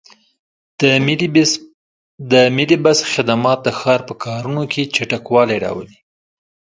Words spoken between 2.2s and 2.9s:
د ملي